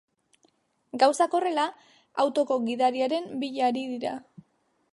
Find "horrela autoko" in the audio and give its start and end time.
1.39-2.57